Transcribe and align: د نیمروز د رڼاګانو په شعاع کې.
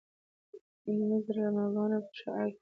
د 0.83 0.85
نیمروز 0.95 1.23
د 1.27 1.29
رڼاګانو 1.35 1.97
په 2.05 2.11
شعاع 2.19 2.47
کې. 2.55 2.59